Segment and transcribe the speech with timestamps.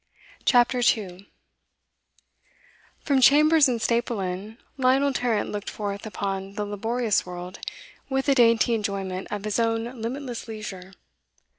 [0.45, 1.19] CHAPTER 2
[3.01, 7.59] From chambers in Staple Inn, Lionel Tarrant looked forth upon the laborious world
[8.09, 10.93] with a dainty enjoyment of his own limitless leisure.